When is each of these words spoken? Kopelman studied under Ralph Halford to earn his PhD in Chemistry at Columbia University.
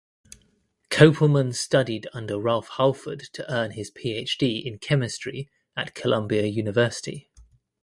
Kopelman 0.89 1.53
studied 1.53 2.07
under 2.11 2.39
Ralph 2.39 2.69
Halford 2.77 3.19
to 3.33 3.47
earn 3.53 3.69
his 3.69 3.91
PhD 3.91 4.65
in 4.65 4.79
Chemistry 4.79 5.47
at 5.77 5.93
Columbia 5.93 6.47
University. 6.47 7.29